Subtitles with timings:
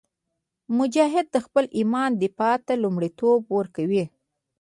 [0.77, 4.03] مجاهد د خپل ایمان دفاع ته لومړیتوب ورکوي.